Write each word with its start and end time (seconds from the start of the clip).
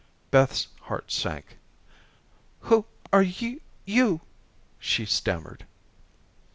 Beth's 0.31 0.67
heart 0.85 1.11
sank. 1.11 1.59
"Who 2.61 2.85
are 3.13 3.21
you?" 3.85 4.21
she 4.79 5.05
stammered. 5.05 5.67